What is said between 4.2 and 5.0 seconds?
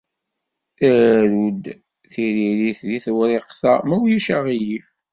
aɣilif.